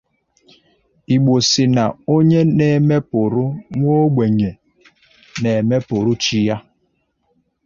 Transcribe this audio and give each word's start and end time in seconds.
Igbo 1.15 1.35
sị 1.49 1.63
na 1.75 1.83
onye 2.15 2.39
na-emepùrú 2.57 3.43
nwaogbenye 3.77 4.49
na-emepùru 5.43 6.11
chi 6.23 6.39
ya 6.47 6.57